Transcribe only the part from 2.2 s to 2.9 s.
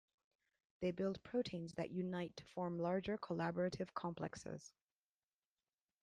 to form